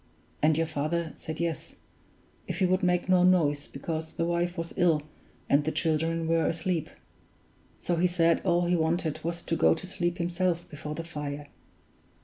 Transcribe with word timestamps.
And 0.41 0.57
your 0.57 0.65
father 0.65 1.13
said 1.15 1.39
yes, 1.39 1.75
if 2.47 2.57
he 2.57 2.65
would 2.65 2.81
make 2.81 3.07
no 3.07 3.21
noise, 3.21 3.67
because 3.67 4.15
the 4.15 4.25
wife 4.25 4.57
was 4.57 4.73
ill, 4.75 5.03
and 5.47 5.63
the 5.63 5.71
children 5.71 6.27
were 6.27 6.47
asleep. 6.47 6.89
So 7.75 7.97
he 7.97 8.07
said 8.07 8.41
all 8.43 8.65
he 8.65 8.75
wanted 8.75 9.23
was 9.23 9.43
to 9.43 9.55
go 9.55 9.75
to 9.75 9.85
sleep 9.85 10.17
himself 10.17 10.67
before 10.69 10.95
the 10.95 11.03
fire. 11.03 11.49